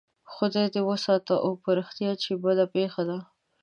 خدای 0.33 0.67
دې 0.73 0.81
وساته 0.89 1.33
او 1.45 1.51
په 1.63 1.69
رښتیا 1.77 2.11
چې 2.23 2.31
بده 2.43 2.65
پېښه 2.73 3.01
ده. 3.09 3.17